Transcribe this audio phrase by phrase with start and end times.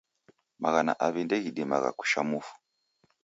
[0.61, 2.53] Maghana aw'i ndeghidimagha kusha mufu.